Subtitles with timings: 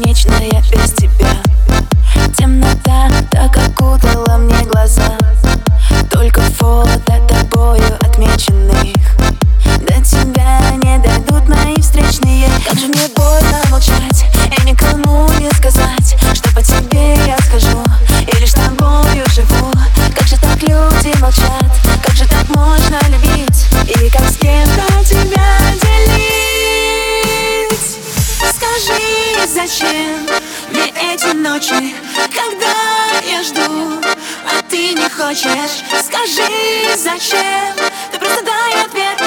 [0.00, 1.42] бесконечная без тебя.
[2.36, 3.49] Темнота так
[32.16, 34.00] когда я жду,
[34.44, 37.74] а ты не хочешь Скажи, зачем?
[38.12, 39.19] Ты просто дай ответ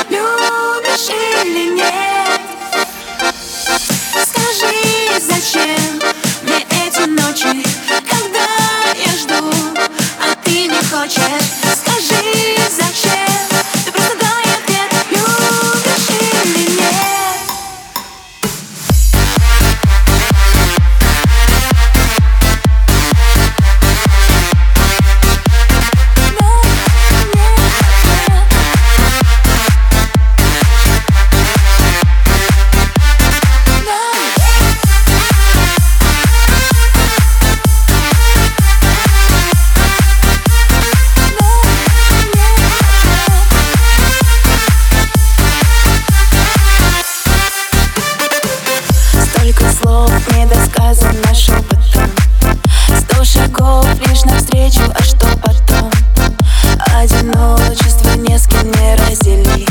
[57.34, 59.68] Одиночество не с кем не разделить.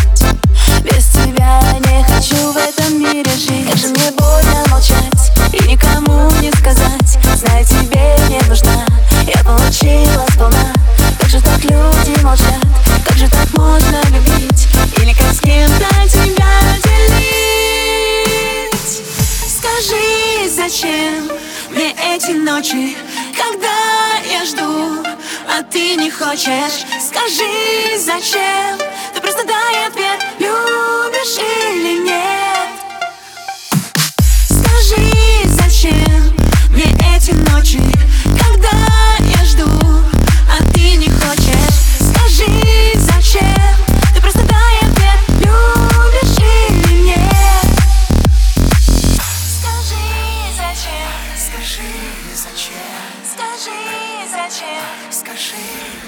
[0.83, 3.69] Без тебя не хочу в этом мире жить.
[3.69, 7.19] Как же мне больно молчать и никому не сказать.
[7.37, 8.85] Знаю, тебе не нужна,
[9.27, 10.73] я получила сполна.
[11.21, 12.61] Как же так люди молчат,
[13.07, 14.69] как же так можно любить?
[14.99, 18.03] Или как с кем-то тебя делить?
[19.47, 21.31] Скажи, зачем
[21.71, 22.97] мне эти ночи,
[23.37, 25.03] когда я жду,
[25.53, 26.85] а ты не хочешь?
[27.01, 28.79] Скажи, зачем?
[29.15, 32.32] Ты просто дай ответ, любишь или нет?
[55.43, 55.57] Скажи,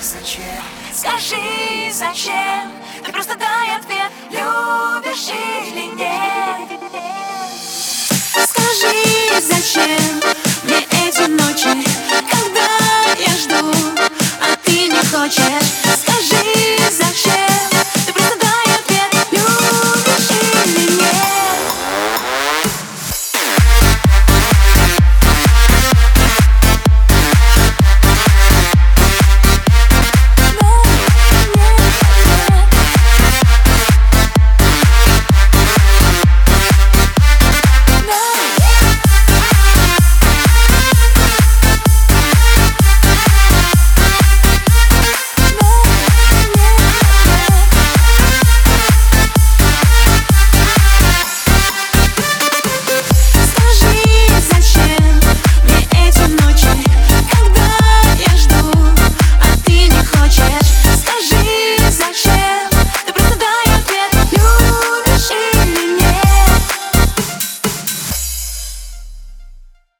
[0.00, 0.62] зачем?
[0.92, 2.70] Скажи, зачем?
[3.04, 6.80] Ты просто дай ответ, любишь или нет?
[8.30, 10.33] Скажи, зачем?